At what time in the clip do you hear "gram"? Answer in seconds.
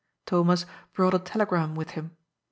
1.45-1.75